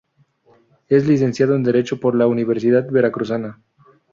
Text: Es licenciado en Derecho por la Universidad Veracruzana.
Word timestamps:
Es 0.89 1.05
licenciado 1.07 1.53
en 1.55 1.61
Derecho 1.61 1.99
por 1.99 2.15
la 2.15 2.25
Universidad 2.25 2.89
Veracruzana. 2.89 3.61